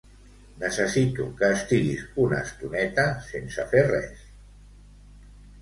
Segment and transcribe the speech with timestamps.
[0.61, 4.27] Necessito que estiguis una estoneta sense fer res.